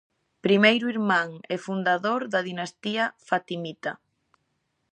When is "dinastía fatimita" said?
2.49-3.91